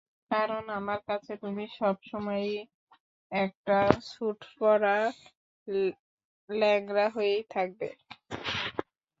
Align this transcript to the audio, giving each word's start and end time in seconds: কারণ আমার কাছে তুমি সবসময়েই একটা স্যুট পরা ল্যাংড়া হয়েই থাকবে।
কারণ 0.31 0.63
আমার 0.79 0.99
কাছে 1.09 1.33
তুমি 1.43 1.63
সবসময়েই 1.79 2.55
একটা 3.31 3.77
স্যুট 4.09 4.39
পরা 4.57 4.97
ল্যাংড়া 6.49 7.05
হয়েই 7.15 7.43
থাকবে। 7.53 7.89